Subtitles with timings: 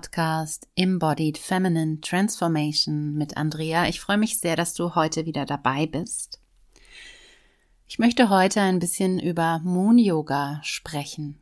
[0.00, 3.86] Podcast Embodied Feminine Transformation mit Andrea.
[3.86, 6.40] Ich freue mich sehr, dass du heute wieder dabei bist.
[7.86, 11.38] Ich möchte heute ein bisschen über Moon Yoga sprechen.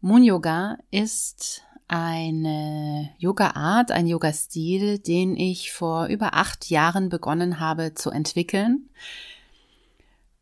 [0.00, 7.94] Moon Yoga ist eine Yoga-Art, ein Yoga-Stil, den ich vor über acht Jahren begonnen habe
[7.94, 8.90] zu entwickeln.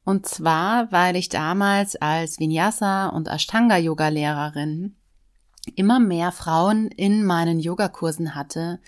[0.04, 4.96] Und zwar, weil ich damals als Vinyasa und Ashtanga-Yoga-Lehrerin
[5.76, 8.80] immer mehr Frauen in meinen Yogakursen hatte,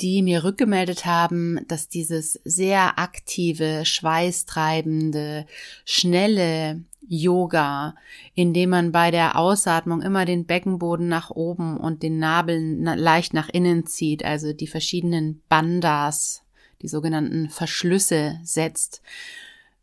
[0.00, 5.46] die mir rückgemeldet haben, dass dieses sehr aktive, schweißtreibende,
[5.84, 7.94] schnelle Yoga,
[8.34, 13.34] in dem man bei der Ausatmung immer den Beckenboden nach oben und den Nabel leicht
[13.34, 16.44] nach innen zieht, also die verschiedenen Bandas,
[16.82, 19.02] die sogenannten Verschlüsse setzt,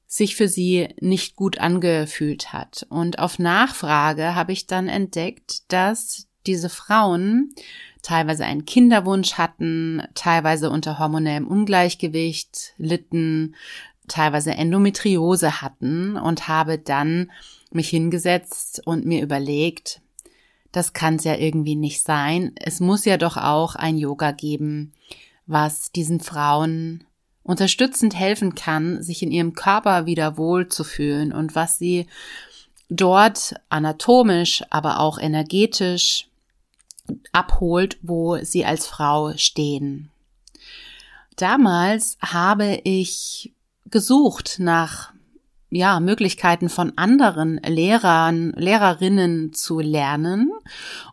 [0.08, 2.86] sich für sie nicht gut angefühlt hat.
[2.90, 7.54] Und auf Nachfrage habe ich dann entdeckt, dass diese Frauen
[8.02, 13.56] teilweise einen Kinderwunsch hatten, teilweise unter hormonellem Ungleichgewicht litten,
[14.08, 17.30] teilweise Endometriose hatten und habe dann
[17.72, 20.02] mich hingesetzt und mir überlegt,
[20.72, 22.54] das kann es ja irgendwie nicht sein.
[22.56, 24.94] Es muss ja doch auch ein Yoga geben,
[25.46, 27.04] was diesen Frauen
[27.48, 32.06] unterstützend helfen kann, sich in ihrem Körper wieder wohlzufühlen und was sie
[32.90, 36.28] dort anatomisch, aber auch energetisch
[37.32, 40.10] abholt, wo sie als Frau stehen.
[41.38, 43.54] Damals habe ich
[43.90, 45.14] gesucht nach
[45.70, 50.52] ja, Möglichkeiten von anderen Lehrern, Lehrerinnen zu lernen.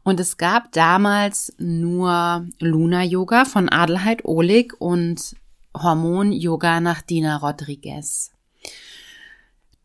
[0.05, 5.35] Und es gab damals nur Luna Yoga von Adelheid Ohlig und
[5.75, 8.33] Hormon-Yoga nach Dina Rodriguez.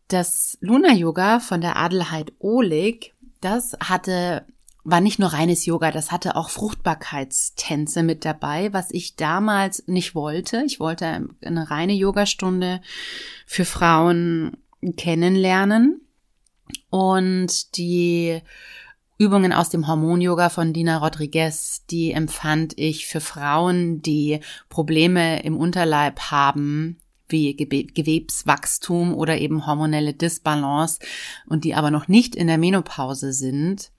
[0.08, 4.44] Das Luna-Yoga von der Adelheid Ohlig, das hatte
[4.82, 10.14] war nicht nur reines Yoga, das hatte auch Fruchtbarkeitstänze mit dabei, was ich damals nicht
[10.14, 10.62] wollte.
[10.66, 12.80] Ich wollte eine reine Yogastunde
[13.46, 14.56] für Frauen
[14.96, 16.00] kennenlernen
[16.88, 18.40] und die
[19.20, 25.58] Übungen aus dem Hormon-Yoga von Dina Rodriguez, die empfand ich für Frauen, die Probleme im
[25.58, 26.96] Unterleib haben,
[27.28, 31.00] wie Gewebswachstum oder eben hormonelle Disbalance
[31.46, 33.92] und die aber noch nicht in der Menopause sind,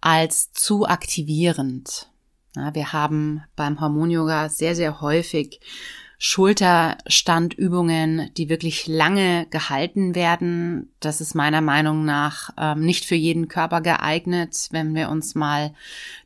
[0.00, 2.10] als zu aktivierend.
[2.56, 5.60] Ja, wir haben beim Hormon-Yoga sehr, sehr häufig
[6.22, 10.92] Schulterstandübungen, die wirklich lange gehalten werden.
[11.00, 15.72] Das ist meiner Meinung nach ähm, nicht für jeden Körper geeignet, wenn wir uns mal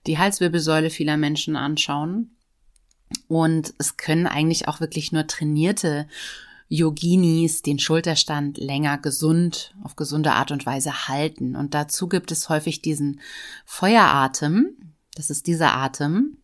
[0.08, 2.34] die Halswirbelsäule vieler Menschen anschauen.
[3.28, 6.08] Und es können eigentlich auch wirklich nur trainierte
[6.68, 11.54] Yoginis den Schulterstand länger gesund, auf gesunde Art und Weise halten.
[11.54, 13.20] Und dazu gibt es häufig diesen
[13.64, 14.74] Feueratem.
[15.14, 16.38] Das ist dieser Atem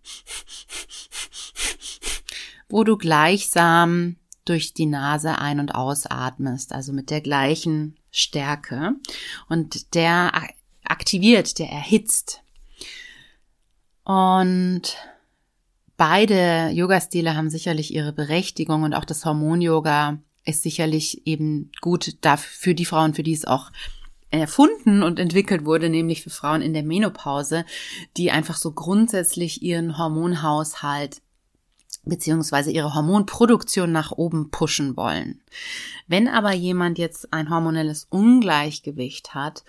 [2.70, 8.92] wo du gleichsam durch die Nase ein- und ausatmest, also mit der gleichen Stärke.
[9.48, 10.32] Und der
[10.84, 12.42] aktiviert, der erhitzt.
[14.04, 14.96] Und
[15.96, 22.74] beide Yoga-Stile haben sicherlich ihre Berechtigung und auch das Hormon-Yoga ist sicherlich eben gut für
[22.74, 23.70] die Frauen, für die es auch
[24.30, 27.64] erfunden und entwickelt wurde, nämlich für Frauen in der Menopause,
[28.16, 31.20] die einfach so grundsätzlich ihren Hormonhaushalt
[32.04, 35.40] beziehungsweise ihre Hormonproduktion nach oben pushen wollen.
[36.06, 39.64] Wenn aber jemand jetzt ein hormonelles Ungleichgewicht hat,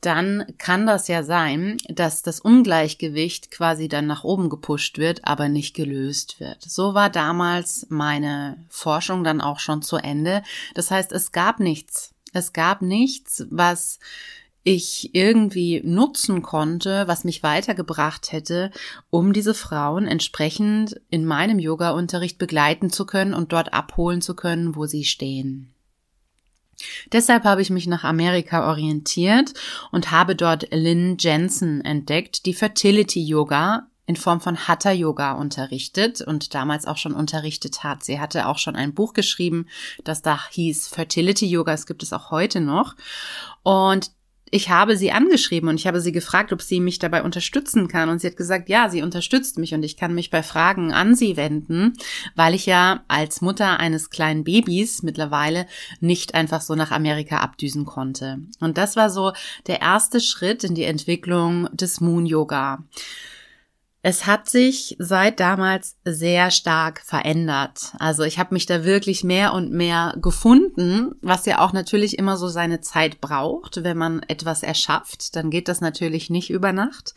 [0.00, 5.48] dann kann das ja sein, dass das Ungleichgewicht quasi dann nach oben gepusht wird, aber
[5.48, 6.62] nicht gelöst wird.
[6.62, 10.42] So war damals meine Forschung dann auch schon zu Ende.
[10.74, 12.12] Das heißt, es gab nichts.
[12.32, 13.98] Es gab nichts, was
[14.64, 18.70] ich irgendwie nutzen konnte, was mich weitergebracht hätte,
[19.10, 24.76] um diese Frauen entsprechend in meinem Yoga-Unterricht begleiten zu können und dort abholen zu können,
[24.76, 25.72] wo sie stehen.
[27.12, 29.52] Deshalb habe ich mich nach Amerika orientiert
[29.90, 36.22] und habe dort Lynn Jensen entdeckt, die Fertility Yoga in Form von Hatha Yoga unterrichtet
[36.22, 38.04] und damals auch schon unterrichtet hat.
[38.04, 39.66] Sie hatte auch schon ein Buch geschrieben,
[40.02, 41.74] das da hieß Fertility Yoga.
[41.74, 42.96] Es gibt es auch heute noch.
[43.62, 44.10] Und
[44.50, 48.08] ich habe sie angeschrieben und ich habe sie gefragt, ob sie mich dabei unterstützen kann.
[48.08, 51.14] Und sie hat gesagt, ja, sie unterstützt mich und ich kann mich bei Fragen an
[51.14, 51.94] sie wenden,
[52.34, 55.66] weil ich ja als Mutter eines kleinen Babys mittlerweile
[56.00, 58.38] nicht einfach so nach Amerika abdüsen konnte.
[58.60, 59.32] Und das war so
[59.66, 62.84] der erste Schritt in die Entwicklung des Moon Yoga.
[64.10, 67.92] Es hat sich seit damals sehr stark verändert.
[67.98, 72.38] Also ich habe mich da wirklich mehr und mehr gefunden, was ja auch natürlich immer
[72.38, 73.84] so seine Zeit braucht.
[73.84, 77.12] Wenn man etwas erschafft, dann geht das natürlich nicht über Nacht.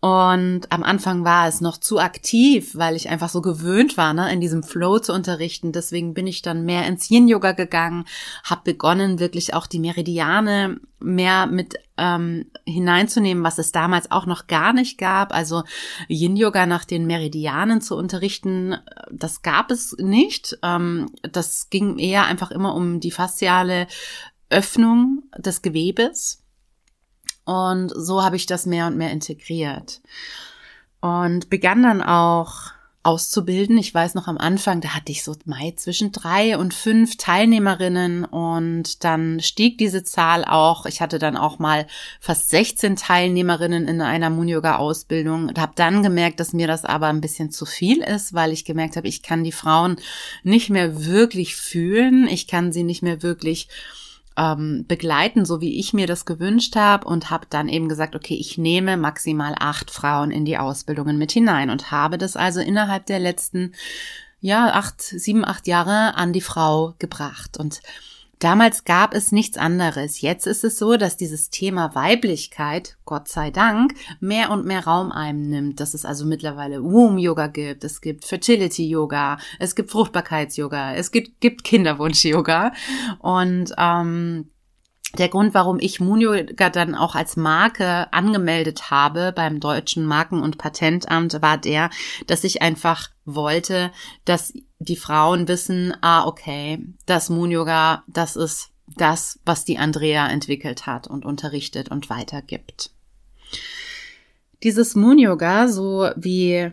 [0.00, 4.32] Und am Anfang war es noch zu aktiv, weil ich einfach so gewöhnt war, ne,
[4.32, 5.72] in diesem Flow zu unterrichten.
[5.72, 8.04] Deswegen bin ich dann mehr ins Yin-Yoga gegangen,
[8.44, 14.46] habe begonnen, wirklich auch die Meridiane mehr mit ähm, hineinzunehmen, was es damals auch noch
[14.46, 15.34] gar nicht gab.
[15.34, 15.64] Also
[16.08, 18.76] Yin-Yoga nach den Meridianen zu unterrichten,
[19.10, 20.58] das gab es nicht.
[20.62, 23.88] Ähm, das ging eher einfach immer um die fasziale
[24.48, 26.44] Öffnung des Gewebes.
[27.48, 30.02] Und so habe ich das mehr und mehr integriert.
[31.00, 32.72] Und begann dann auch
[33.02, 33.78] auszubilden.
[33.78, 38.26] Ich weiß noch am Anfang, da hatte ich so Mai zwischen drei und fünf Teilnehmerinnen
[38.26, 40.84] und dann stieg diese Zahl auch.
[40.84, 41.86] Ich hatte dann auch mal
[42.20, 47.22] fast 16 Teilnehmerinnen in einer Moon-Yoga-Ausbildung und habe dann gemerkt, dass mir das aber ein
[47.22, 49.96] bisschen zu viel ist, weil ich gemerkt habe, ich kann die Frauen
[50.42, 52.28] nicht mehr wirklich fühlen.
[52.28, 53.68] Ich kann sie nicht mehr wirklich
[54.36, 58.34] ähm, begleiten, so wie ich mir das gewünscht habe und habe dann eben gesagt, okay,
[58.34, 63.06] ich nehme maximal acht Frauen in die Ausbildungen mit hinein und habe das also innerhalb
[63.06, 63.72] der letzten
[64.40, 67.56] ja acht, sieben, acht Jahre an die Frau gebracht.
[67.58, 67.80] Und
[68.38, 70.20] Damals gab es nichts anderes.
[70.20, 75.10] Jetzt ist es so, dass dieses Thema Weiblichkeit, Gott sei Dank, mehr und mehr Raum
[75.10, 75.80] einnimmt.
[75.80, 81.64] Dass es also mittlerweile Womb-Yoga gibt, es gibt Fertility-Yoga, es gibt Fruchtbarkeits-Yoga, es gibt, gibt
[81.64, 82.72] Kinderwunsch-Yoga.
[83.18, 84.50] Und ähm,
[85.16, 90.42] der Grund, warum ich Moon Yoga dann auch als Marke angemeldet habe beim deutschen Marken-
[90.42, 91.90] und Patentamt, war der,
[92.26, 93.90] dass ich einfach wollte,
[94.24, 100.28] dass die Frauen wissen, ah, okay, das Moon Yoga, das ist das, was die Andrea
[100.28, 102.90] entwickelt hat und unterrichtet und weitergibt.
[104.62, 106.70] Dieses Moon Yoga, so wie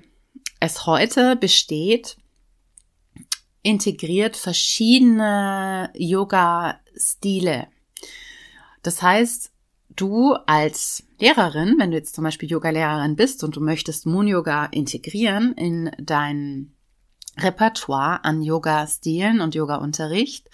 [0.60, 2.18] es heute besteht,
[3.62, 7.68] integriert verschiedene Yoga-Stile.
[8.84, 9.52] Das heißt,
[9.96, 15.54] du als Lehrerin, wenn du jetzt zum Beispiel Yoga-Lehrerin bist und du möchtest Moon-Yoga integrieren
[15.54, 16.75] in dein
[17.38, 20.50] Repertoire an Yoga-Stilen und Yoga-Unterricht,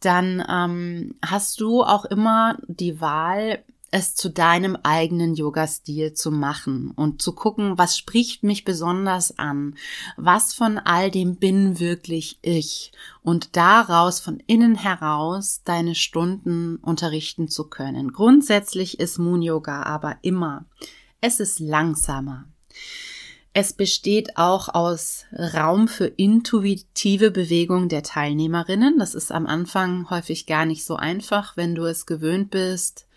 [0.00, 6.90] dann ähm, hast du auch immer die Wahl, es zu deinem eigenen Yoga-Stil zu machen
[6.90, 9.76] und zu gucken, was spricht mich besonders an,
[10.16, 17.48] was von all dem bin wirklich ich und daraus von innen heraus deine Stunden unterrichten
[17.48, 18.12] zu können.
[18.12, 20.66] Grundsätzlich ist Moon Yoga aber immer,
[21.20, 22.44] es ist langsamer.
[23.54, 28.98] Es besteht auch aus Raum für intuitive Bewegung der Teilnehmerinnen.
[28.98, 33.08] Das ist am Anfang häufig gar nicht so einfach, wenn du es gewöhnt bist,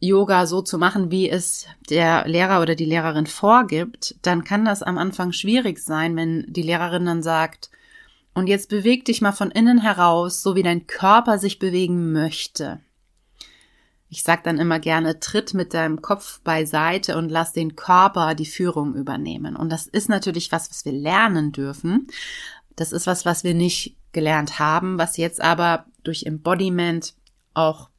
[0.00, 4.82] Yoga so zu machen, wie es der Lehrer oder die Lehrerin vorgibt, dann kann das
[4.82, 7.70] am Anfang schwierig sein, wenn die Lehrerin dann sagt,
[8.34, 12.80] und jetzt beweg dich mal von innen heraus, so wie dein Körper sich bewegen möchte.
[14.10, 18.46] Ich sag dann immer gerne, tritt mit deinem Kopf beiseite und lass den Körper die
[18.46, 19.54] Führung übernehmen.
[19.54, 22.06] Und das ist natürlich was, was wir lernen dürfen.
[22.74, 27.14] Das ist was, was wir nicht gelernt haben, was jetzt aber durch Embodiment
[27.52, 27.90] auch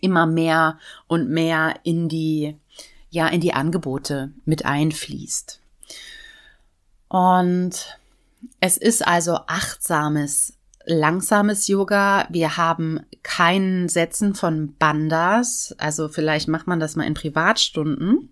[0.00, 2.56] immer mehr und mehr in die,
[3.10, 5.60] ja, in die Angebote mit einfließt.
[7.08, 7.98] Und
[8.60, 10.57] es ist also achtsames,
[10.88, 12.26] langsames Yoga.
[12.30, 15.74] Wir haben kein Setzen von Bandas.
[15.78, 18.30] Also vielleicht macht man das mal in Privatstunden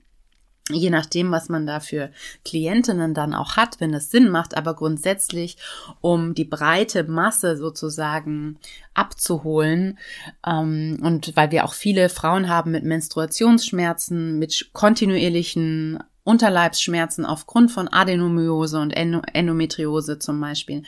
[0.71, 2.11] je nachdem, was man da für
[2.45, 5.57] Klientinnen dann auch hat, wenn es Sinn macht, aber grundsätzlich,
[6.01, 8.59] um die breite Masse sozusagen
[8.95, 9.99] abzuholen
[10.45, 17.89] ähm, und weil wir auch viele Frauen haben mit Menstruationsschmerzen, mit kontinuierlichen Unterleibsschmerzen aufgrund von
[17.89, 20.83] Adenomyose und Endometriose zum Beispiel,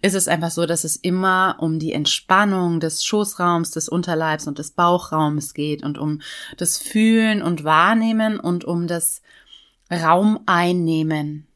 [0.00, 4.58] ist es einfach so, dass es immer um die Entspannung des Schoßraums, des Unterleibs und
[4.58, 6.22] des Bauchraums geht und um
[6.56, 9.20] das Fühlen und Wahrnehmen und um das
[9.90, 11.46] Raum einnehmen,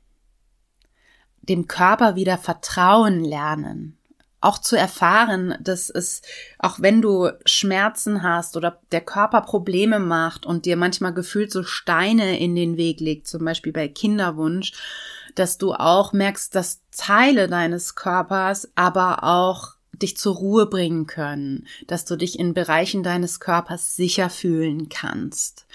[1.40, 3.98] dem Körper wieder Vertrauen lernen,
[4.42, 6.22] auch zu erfahren, dass es,
[6.58, 11.62] auch wenn du Schmerzen hast oder der Körper Probleme macht und dir manchmal gefühlt so
[11.62, 14.72] Steine in den Weg legt, zum Beispiel bei Kinderwunsch,
[15.34, 21.66] dass du auch merkst, dass Teile deines Körpers aber auch dich zur Ruhe bringen können,
[21.87, 25.66] dass du dich in Bereichen deines Körpers sicher fühlen kannst.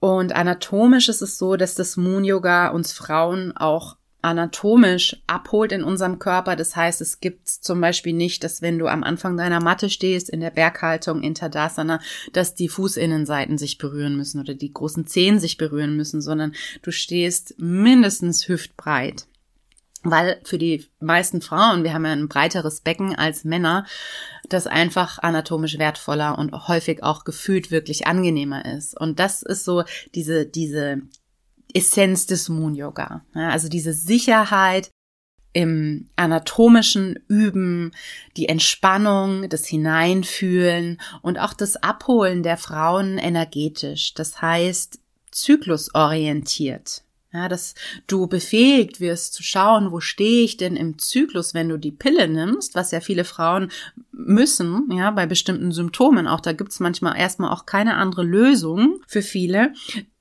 [0.00, 3.96] Und anatomisch ist es so, dass das Moon Yoga uns Frauen auch
[4.28, 6.54] anatomisch abholt in unserem Körper.
[6.54, 10.28] Das heißt, es gibt zum Beispiel nicht, dass wenn du am Anfang deiner Matte stehst,
[10.28, 12.00] in der Berghaltung, in Tadasana,
[12.32, 16.90] dass die Fußinnenseiten sich berühren müssen oder die großen Zehen sich berühren müssen, sondern du
[16.90, 19.26] stehst mindestens hüftbreit.
[20.04, 23.84] Weil für die meisten Frauen, wir haben ja ein breiteres Becken als Männer,
[24.48, 28.98] das einfach anatomisch wertvoller und häufig auch gefühlt wirklich angenehmer ist.
[28.98, 29.82] Und das ist so
[30.14, 31.02] diese, diese
[31.74, 33.24] Essenz des Moon Yoga.
[33.34, 34.90] Ja, also diese Sicherheit
[35.52, 37.92] im anatomischen Üben,
[38.36, 44.14] die Entspannung, das Hineinfühlen und auch das Abholen der Frauen energetisch.
[44.14, 47.02] Das heißt, zyklusorientiert.
[47.30, 47.74] Ja, dass
[48.06, 52.26] du befähigt wirst zu schauen, wo stehe ich denn im Zyklus, wenn du die Pille
[52.26, 53.70] nimmst, was ja viele Frauen
[54.12, 56.26] müssen, ja, bei bestimmten Symptomen.
[56.26, 59.74] Auch da gibt's manchmal erstmal auch keine andere Lösung für viele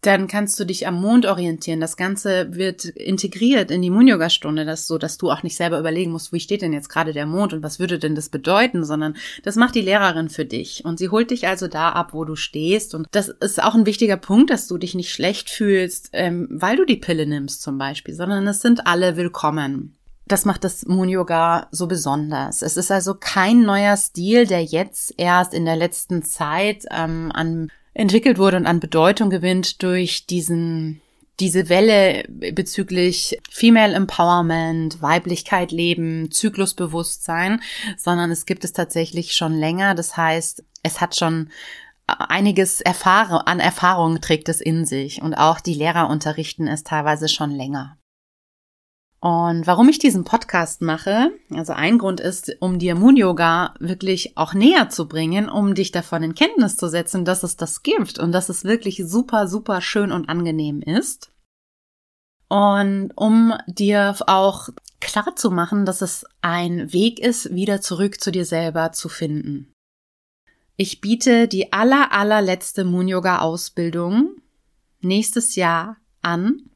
[0.07, 1.81] dann kannst du dich am Mond orientieren.
[1.81, 6.11] Das Ganze wird integriert in die Moon-Yoga-Stunde, das so, dass du auch nicht selber überlegen
[6.11, 9.17] musst, wie steht denn jetzt gerade der Mond und was würde denn das bedeuten, sondern
[9.43, 10.85] das macht die Lehrerin für dich.
[10.85, 12.95] Und sie holt dich also da ab, wo du stehst.
[12.95, 16.77] Und das ist auch ein wichtiger Punkt, dass du dich nicht schlecht fühlst, ähm, weil
[16.77, 19.93] du die Pille nimmst zum Beispiel, sondern es sind alle willkommen.
[20.25, 22.61] Das macht das Moon Yoga so besonders.
[22.61, 27.69] Es ist also kein neuer Stil, der jetzt erst in der letzten Zeit ähm, an
[27.97, 31.01] entwickelt wurde und an Bedeutung gewinnt durch diesen
[31.39, 37.61] diese Welle bezüglich Female Empowerment, Weiblichkeit leben, Zyklusbewusstsein,
[37.95, 39.93] sondern es gibt es tatsächlich schon länger.
[39.93, 41.49] Das heißt, es hat schon
[42.07, 47.29] einiges Erfahrung, an Erfahrung trägt es in sich und auch die Lehrer unterrichten es teilweise
[47.29, 47.96] schon länger.
[49.19, 54.38] Und warum ich diesen Podcast mache, also ein Grund ist, um dir Moon Yoga wirklich
[54.38, 58.19] auch näher zu bringen, um dich davon in Kenntnis zu setzen, dass es das gibt
[58.19, 61.31] und dass es wirklich super, super schön und angenehm ist.
[62.47, 64.69] Und um dir auch
[65.01, 69.74] klar zu machen, dass es ein Weg ist, wieder zurück zu dir selber zu finden.
[70.75, 74.36] Ich biete die aller, allerletzte Moon Yoga Ausbildung
[75.01, 76.66] nächstes Jahr an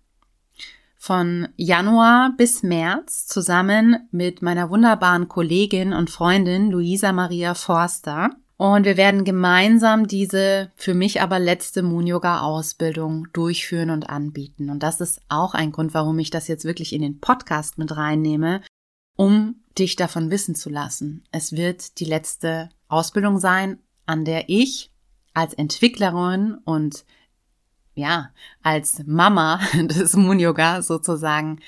[1.01, 8.29] von Januar bis März zusammen mit meiner wunderbaren Kollegin und Freundin Luisa Maria Forster.
[8.58, 14.70] Und wir werden gemeinsam diese für mich aber letzte Moon Yoga Ausbildung durchführen und anbieten.
[14.70, 17.98] Und das ist auch ein Grund, warum ich das jetzt wirklich in den Podcast mit
[17.98, 18.62] reinnehme,
[19.17, 21.24] um dich davon wissen zu lassen.
[21.31, 24.91] Es wird die letzte Ausbildung sein, an der ich
[25.34, 27.05] als Entwicklerin und
[28.01, 28.31] ja,
[28.63, 31.60] als Mama des Moon Yoga sozusagen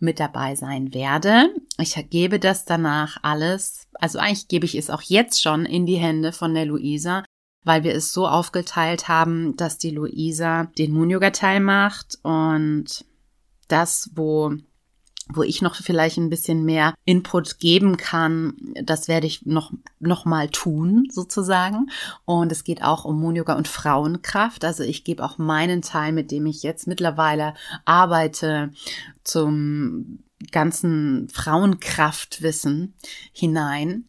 [0.00, 1.50] mit dabei sein werde.
[1.78, 5.96] Ich gebe das danach alles, also eigentlich gebe ich es auch jetzt schon in die
[5.96, 7.24] Hände von der Luisa,
[7.64, 13.04] weil wir es so aufgeteilt haben, dass die Luisa den Moon Yoga Teil macht und
[13.66, 14.54] das, wo
[15.32, 20.24] wo ich noch vielleicht ein bisschen mehr Input geben kann, das werde ich noch, noch
[20.24, 21.90] mal tun, sozusagen.
[22.24, 24.64] Und es geht auch um Moon Yoga und Frauenkraft.
[24.64, 27.54] Also ich gebe auch meinen Teil, mit dem ich jetzt mittlerweile
[27.84, 28.70] arbeite,
[29.24, 30.20] zum
[30.52, 32.94] ganzen Frauenkraftwissen
[33.32, 34.04] hinein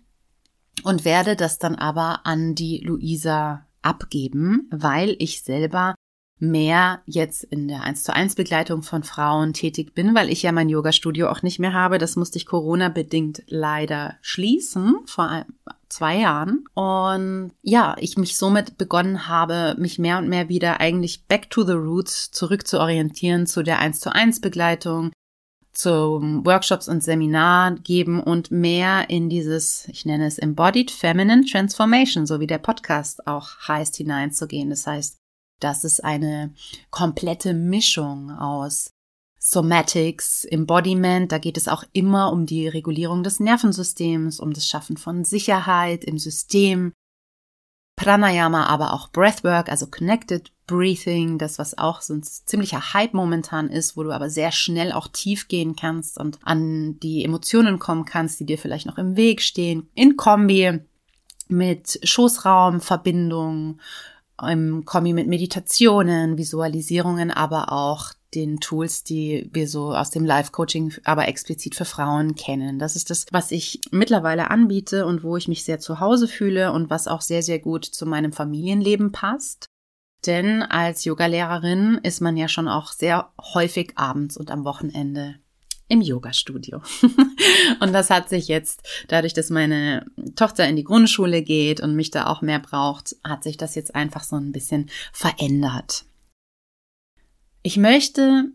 [0.84, 5.96] und werde das dann aber an die Luisa abgeben, weil ich selber
[6.40, 10.52] mehr jetzt in der 1 zu 1 Begleitung von Frauen tätig bin, weil ich ja
[10.52, 11.98] mein Yoga-Studio auch nicht mehr habe.
[11.98, 15.46] Das musste ich Corona-bedingt leider schließen vor
[15.90, 16.66] zwei Jahren.
[16.74, 21.64] Und ja, ich mich somit begonnen habe, mich mehr und mehr wieder eigentlich back to
[21.64, 25.12] the roots zurück zu orientieren zu der 1 zu 1 Begleitung,
[25.72, 32.26] zum Workshops und Seminar geben und mehr in dieses, ich nenne es Embodied Feminine Transformation,
[32.26, 34.70] so wie der Podcast auch heißt, hineinzugehen.
[34.70, 35.18] Das heißt,
[35.60, 36.54] das ist eine
[36.90, 38.92] komplette Mischung aus
[39.42, 44.98] Somatics, Embodiment, da geht es auch immer um die Regulierung des Nervensystems, um das Schaffen
[44.98, 46.92] von Sicherheit im System,
[47.96, 53.70] Pranayama, aber auch Breathwork, also Connected Breathing, das was auch so ein ziemlicher Hype momentan
[53.70, 58.06] ist, wo du aber sehr schnell auch tief gehen kannst und an die Emotionen kommen
[58.06, 60.80] kannst, die dir vielleicht noch im Weg stehen, in Kombi
[61.50, 63.80] mit Schoßraumverbindung,
[64.44, 70.94] im Kombi mit Meditationen, Visualisierungen, aber auch den Tools, die wir so aus dem Live-Coaching,
[71.04, 72.78] aber explizit für Frauen kennen.
[72.78, 76.72] Das ist das, was ich mittlerweile anbiete und wo ich mich sehr zu Hause fühle
[76.72, 79.68] und was auch sehr, sehr gut zu meinem Familienleben passt.
[80.26, 85.36] Denn als Yogalehrerin ist man ja schon auch sehr häufig abends und am Wochenende
[85.90, 86.82] im Yoga-Studio.
[87.82, 90.06] und das hat sich jetzt, dadurch, dass meine
[90.36, 93.96] Tochter in die Grundschule geht und mich da auch mehr braucht, hat sich das jetzt
[93.96, 96.06] einfach so ein bisschen verändert.
[97.64, 98.46] Ich möchte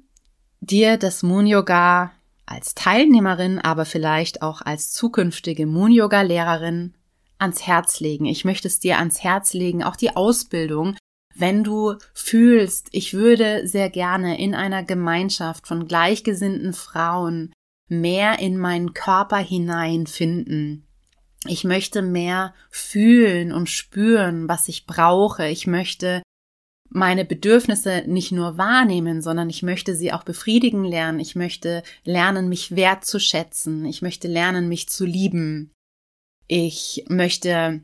[0.61, 2.13] dir das Moon Yoga
[2.47, 6.95] als Teilnehmerin, aber vielleicht auch als zukünftige Moon Yoga Lehrerin
[7.39, 8.27] ans Herz legen.
[8.27, 10.97] Ich möchte es dir ans Herz legen, auch die Ausbildung,
[11.35, 17.53] wenn du fühlst, ich würde sehr gerne in einer Gemeinschaft von gleichgesinnten Frauen
[17.89, 20.87] mehr in meinen Körper hineinfinden.
[21.47, 25.47] Ich möchte mehr fühlen und spüren, was ich brauche.
[25.49, 26.23] Ich möchte
[26.89, 31.21] meine Bedürfnisse nicht nur wahrnehmen, sondern ich möchte sie auch befriedigen lernen.
[31.21, 33.85] Ich möchte lernen, mich wertzuschätzen.
[33.85, 35.73] Ich möchte lernen, mich zu lieben.
[36.47, 37.83] Ich möchte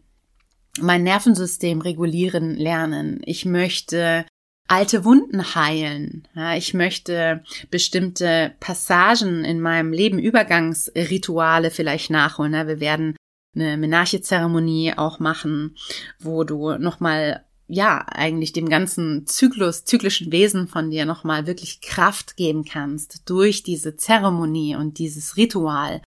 [0.78, 3.20] mein Nervensystem regulieren lernen.
[3.24, 4.26] Ich möchte
[4.68, 6.28] alte Wunden heilen.
[6.34, 12.54] Ja, ich möchte bestimmte Passagen in meinem Leben, Übergangsrituale vielleicht nachholen.
[12.54, 13.16] Ja, wir werden
[13.54, 15.76] eine Menarche-Zeremonie auch machen,
[16.20, 22.36] wo du nochmal ja, eigentlich dem ganzen Zyklus, zyklischen Wesen von dir nochmal wirklich Kraft
[22.36, 26.02] geben kannst durch diese Zeremonie und dieses Ritual.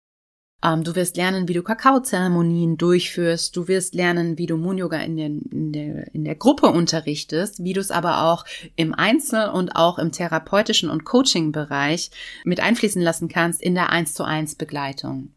[0.63, 3.57] Ähm, du wirst lernen, wie du Kakaozeremonien durchführst.
[3.57, 7.65] Du wirst lernen, wie du Moon Yoga in, den, in, der, in der Gruppe unterrichtest,
[7.65, 8.45] wie du es aber auch
[8.77, 12.11] im Einzel- und auch im therapeutischen und Coaching-Bereich
[12.45, 15.35] mit einfließen lassen kannst in der 1 zu 1 Begleitung.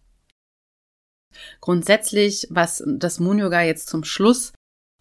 [1.62, 4.54] Grundsätzlich, was das Moon Yoga jetzt zum Schluss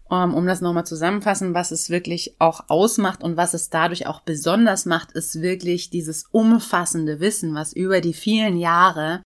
[0.09, 4.21] ähm, um das nochmal zusammenfassen, was es wirklich auch ausmacht und was es dadurch auch
[4.21, 9.21] besonders macht, ist wirklich dieses umfassende Wissen, was über die vielen Jahre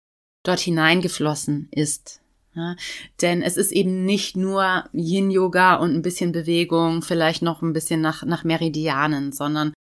[0.48, 2.20] dort hineingeflossen ist.
[2.54, 2.74] Ja,
[3.20, 8.00] denn es ist eben nicht nur Yin-Yoga und ein bisschen Bewegung, vielleicht noch ein bisschen
[8.00, 9.74] nach, nach Meridianen, sondern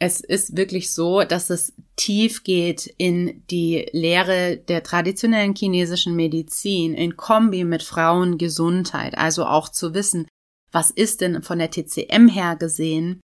[0.00, 6.94] es ist wirklich so, dass es tief geht in die Lehre der traditionellen chinesischen Medizin
[6.94, 9.16] in Kombi mit Frauengesundheit.
[9.16, 10.26] Also auch zu wissen,
[10.70, 13.20] was ist denn von der TCM her gesehen,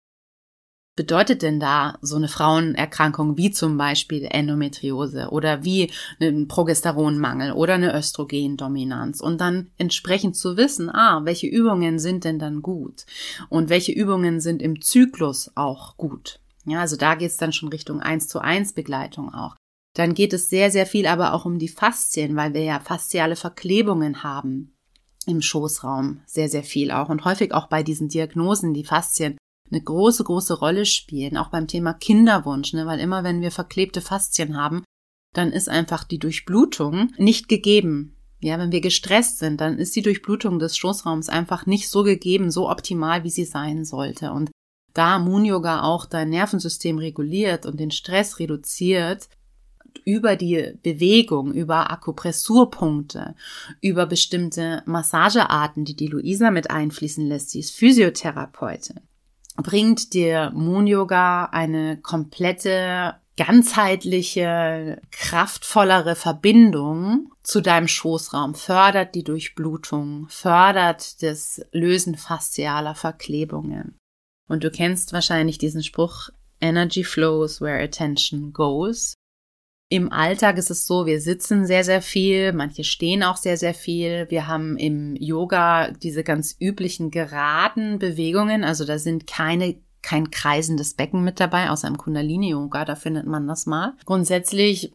[0.96, 7.74] bedeutet denn da so eine Frauenerkrankung wie zum Beispiel Endometriose oder wie ein Progesteronmangel oder
[7.74, 13.06] eine Östrogendominanz und dann entsprechend zu wissen, ah, welche Übungen sind denn dann gut
[13.48, 16.40] und welche Übungen sind im Zyklus auch gut.
[16.64, 19.56] Ja, also da geht's dann schon Richtung eins zu eins Begleitung auch.
[19.94, 23.36] Dann geht es sehr, sehr viel aber auch um die Faszien, weil wir ja fasziale
[23.36, 24.74] Verklebungen haben
[25.26, 29.36] im Schoßraum sehr, sehr viel auch und häufig auch bei diesen Diagnosen, die Faszien
[29.70, 32.86] eine große, große Rolle spielen, auch beim Thema Kinderwunsch, ne?
[32.86, 34.84] weil immer wenn wir verklebte Faszien haben,
[35.32, 38.16] dann ist einfach die Durchblutung nicht gegeben.
[38.40, 42.50] Ja, wenn wir gestresst sind, dann ist die Durchblutung des Schoßraums einfach nicht so gegeben,
[42.50, 44.32] so optimal, wie sie sein sollte.
[44.32, 44.50] Und
[44.92, 49.28] da Moon Yoga auch dein Nervensystem reguliert und den Stress reduziert,
[50.04, 53.34] über die Bewegung, über Akupressurpunkte,
[53.80, 57.50] über bestimmte Massagearten, die die Luisa mit einfließen lässt.
[57.50, 59.00] Sie ist Physiotherapeutin.
[59.56, 70.26] Bringt dir Moon Yoga eine komplette ganzheitliche, kraftvollere Verbindung zu deinem Schoßraum, fördert die Durchblutung,
[70.28, 73.98] fördert das Lösen faszialer Verklebungen.
[74.48, 76.28] Und du kennst wahrscheinlich diesen Spruch,
[76.60, 79.14] Energy flows where attention goes.
[79.90, 83.74] Im Alltag ist es so, wir sitzen sehr, sehr viel, manche stehen auch sehr, sehr
[83.74, 84.26] viel.
[84.30, 90.94] Wir haben im Yoga diese ganz üblichen geraden Bewegungen, also da sind keine kein kreisendes
[90.94, 93.94] Becken mit dabei, außer im Kundalini-Yoga, da findet man das mal.
[94.04, 94.92] Grundsätzlich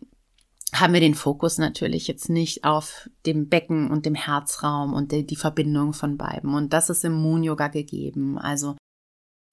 [0.72, 5.36] haben wir den Fokus natürlich jetzt nicht auf dem Becken und dem Herzraum und die,
[5.36, 6.54] Verbindung von beiden.
[6.54, 8.38] Und das ist im Moon Yoga gegeben.
[8.38, 8.76] Also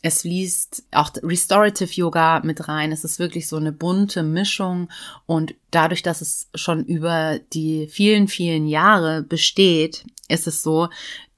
[0.03, 2.93] es fließt auch Restorative Yoga mit rein.
[2.93, 4.89] Es ist wirklich so eine bunte Mischung
[5.27, 10.89] und dadurch, dass es schon über die vielen, vielen Jahre besteht, ist es so,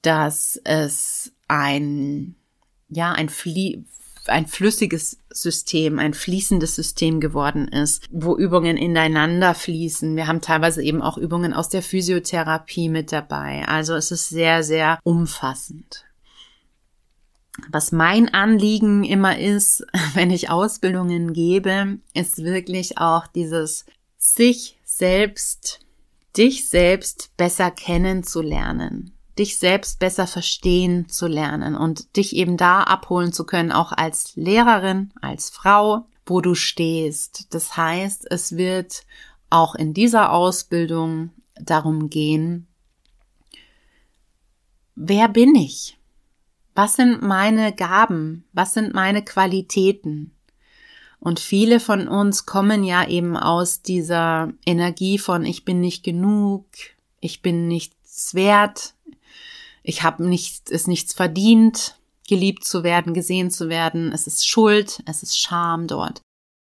[0.01, 2.35] dass es ein,
[2.89, 3.83] ja, ein Flie
[4.27, 10.15] ein flüssiges System, ein fließendes System geworden ist, wo Übungen ineinander fließen.
[10.15, 13.65] Wir haben teilweise eben auch Übungen aus der Physiotherapie mit dabei.
[13.67, 16.05] Also es ist sehr, sehr umfassend.
[17.69, 23.85] Was mein Anliegen immer ist, wenn ich Ausbildungen gebe, ist wirklich auch dieses
[24.17, 25.79] sich selbst,
[26.37, 33.33] dich selbst besser kennenzulernen, dich selbst besser verstehen zu lernen und dich eben da abholen
[33.33, 37.53] zu können, auch als Lehrerin, als Frau, wo du stehst.
[37.53, 39.03] Das heißt, es wird
[39.49, 42.67] auch in dieser Ausbildung darum gehen,
[44.95, 45.98] wer bin ich?
[46.81, 48.45] Was sind meine Gaben?
[48.53, 50.31] Was sind meine Qualitäten?
[51.19, 56.67] Und viele von uns kommen ja eben aus dieser Energie von ich bin nicht genug,
[57.19, 58.93] ich bin nichts wert,
[59.83, 65.03] ich habe nichts, es nichts verdient, geliebt zu werden, gesehen zu werden, es ist Schuld,
[65.05, 66.21] es ist Scham dort.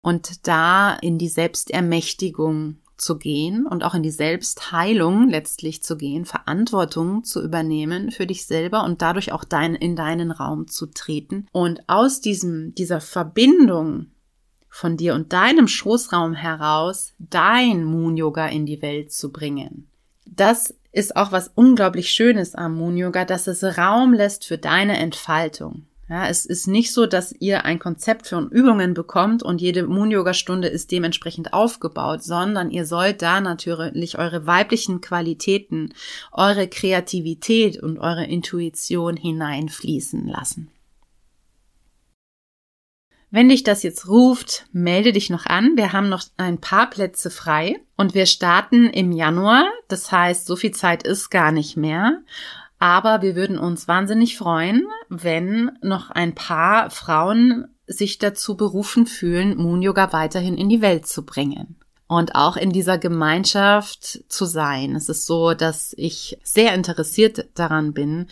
[0.02, 6.24] Und da in die Selbstermächtigung zu gehen und auch in die Selbstheilung letztlich zu gehen,
[6.24, 11.46] Verantwortung zu übernehmen für dich selber und dadurch auch dein, in deinen Raum zu treten
[11.52, 14.06] und aus diesem, dieser Verbindung
[14.68, 19.88] von dir und deinem Schoßraum heraus dein Moon Yoga in die Welt zu bringen.
[20.26, 24.98] Das ist auch was unglaublich Schönes am Moon Yoga, dass es Raum lässt für deine
[24.98, 25.86] Entfaltung.
[26.08, 30.68] Ja, es ist nicht so, dass ihr ein Konzept für Übungen bekommt und jede Moon-Yoga-Stunde
[30.68, 35.92] ist dementsprechend aufgebaut, sondern ihr sollt da natürlich eure weiblichen Qualitäten,
[36.30, 40.70] eure Kreativität und eure Intuition hineinfließen lassen.
[43.32, 45.72] Wenn dich das jetzt ruft, melde dich noch an.
[45.76, 49.66] Wir haben noch ein paar Plätze frei und wir starten im Januar.
[49.88, 52.22] Das heißt, so viel Zeit ist gar nicht mehr.
[52.78, 59.56] Aber wir würden uns wahnsinnig freuen, wenn noch ein paar Frauen sich dazu berufen fühlen,
[59.56, 61.76] Moon Yoga weiterhin in die Welt zu bringen
[62.08, 64.94] und auch in dieser Gemeinschaft zu sein.
[64.94, 68.28] Es ist so, dass ich sehr interessiert daran bin,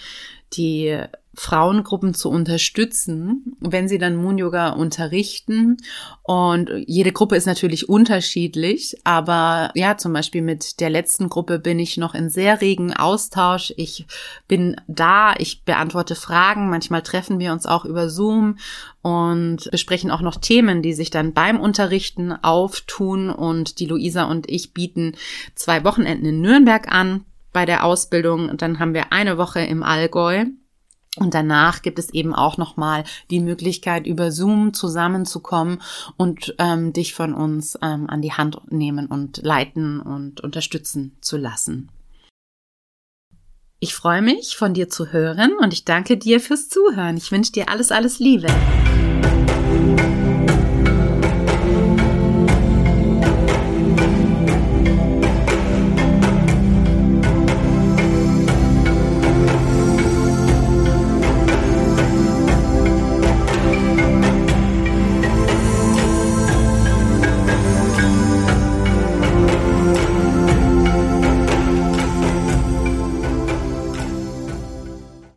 [0.52, 1.00] die
[1.34, 5.76] Frauengruppen zu unterstützen, wenn sie dann Moon Yoga unterrichten.
[6.22, 11.78] Und jede Gruppe ist natürlich unterschiedlich, aber ja, zum Beispiel mit der letzten Gruppe bin
[11.78, 13.72] ich noch in sehr regen Austausch.
[13.76, 14.06] Ich
[14.48, 18.56] bin da, ich beantworte Fragen, manchmal treffen wir uns auch über Zoom
[19.02, 23.30] und besprechen auch noch Themen, die sich dann beim Unterrichten auftun.
[23.30, 25.12] Und die Luisa und ich bieten
[25.54, 29.82] zwei Wochenenden in Nürnberg an bei der Ausbildung und dann haben wir eine Woche im
[29.82, 30.46] Allgäu
[31.16, 35.80] und danach gibt es eben auch nochmal die Möglichkeit, über Zoom zusammenzukommen
[36.16, 41.36] und ähm, dich von uns ähm, an die Hand nehmen und leiten und unterstützen zu
[41.36, 41.90] lassen.
[43.78, 47.16] Ich freue mich, von dir zu hören und ich danke dir fürs Zuhören.
[47.16, 48.48] Ich wünsche dir alles, alles Liebe.